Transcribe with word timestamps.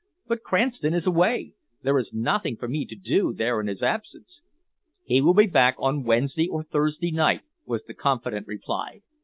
But 0.25 0.41
Cranston 0.41 0.95
is 0.95 1.05
away. 1.05 1.53
There 1.83 1.99
is 1.99 2.09
nothing 2.11 2.57
for 2.57 2.67
me 2.67 2.87
to 2.87 2.95
do 2.95 3.33
there 3.35 3.61
in 3.61 3.67
his 3.67 3.83
absence." 3.83 4.39
"He 5.05 5.21
will 5.21 5.35
be 5.35 5.45
back 5.45 5.75
on 5.77 6.03
Wednesday 6.05 6.47
or 6.49 6.63
Thursday 6.63 7.11
night," 7.11 7.41
was 7.67 7.83
the 7.85 7.93
confident 7.93 8.47
reply. 8.47 9.01